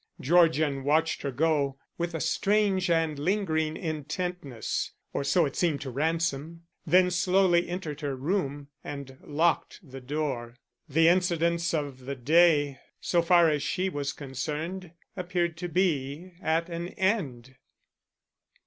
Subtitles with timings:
[0.19, 5.91] Georgian watched her go with a strange and lingering intentness, or so it seemed to
[5.91, 10.55] Ransom; then slowly entered her room and locked the door.
[10.89, 16.67] The incidents of the day, so far as she was concerned, appeared to be at
[16.67, 17.57] an end.